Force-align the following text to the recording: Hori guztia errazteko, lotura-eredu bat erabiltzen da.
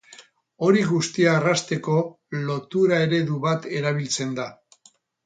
Hori 0.67 0.79
guztia 0.91 1.35
errazteko, 1.41 1.97
lotura-eredu 2.47 3.37
bat 3.45 3.69
erabiltzen 3.81 4.33
da. 4.41 4.49